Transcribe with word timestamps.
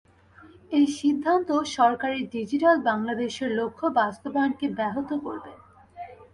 এই 0.71 0.85
সিদ্ধান্ত 0.99 1.49
সরকারের 1.75 2.23
ডিজিটাল 2.33 2.75
বাংলাদেশের 2.89 3.49
লক্ষ্য 3.59 3.85
বাস্তবায়নকে 3.99 4.67
ব্যাহত 4.77 5.09
করবে। 5.25 5.53